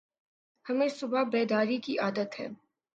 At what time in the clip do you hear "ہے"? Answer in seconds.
2.39-2.47